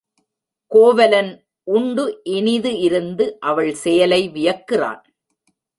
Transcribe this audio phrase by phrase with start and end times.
[0.71, 1.29] கோவலன்
[1.67, 2.05] உண்டு
[2.23, 5.01] இனிது இருந்து அவள் செயலை வியக்கிறான்.